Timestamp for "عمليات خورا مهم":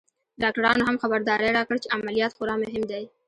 1.95-2.83